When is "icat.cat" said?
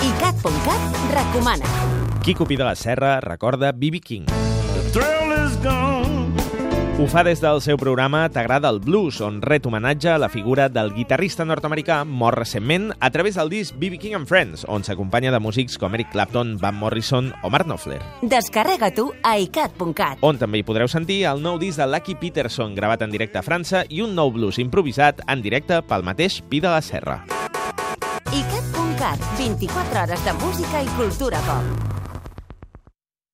0.00-0.80, 19.38-20.18, 28.34-29.22